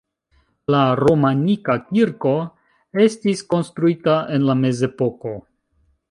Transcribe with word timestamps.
La 0.75 0.79
romanika 0.99 1.75
kirko 1.89 2.31
estis 3.05 3.43
konstruita 3.53 4.15
en 4.39 4.47
la 4.49 4.57
mezepoko. 4.63 5.35